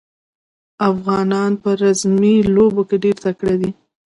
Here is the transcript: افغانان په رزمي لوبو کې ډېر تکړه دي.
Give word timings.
افغانان 0.91 1.51
په 1.61 1.69
رزمي 1.81 2.35
لوبو 2.55 2.81
کې 2.89 2.97
ډېر 3.03 3.15
تکړه 3.25 3.55
دي. 3.61 3.71